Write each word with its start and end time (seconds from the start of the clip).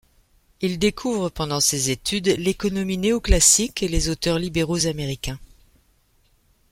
Il 0.61 0.79
découvre 0.79 1.29
pendant 1.29 1.59
ses 1.59 1.91
études 1.91 2.29
l'économie 2.39 2.97
néo-classique 2.97 3.83
et 3.83 3.87
les 3.87 4.09
auteurs 4.09 4.39
libéraux 4.39 4.87
américains. 4.87 5.37